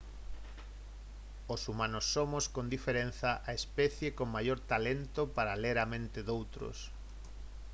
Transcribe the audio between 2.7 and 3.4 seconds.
diferenza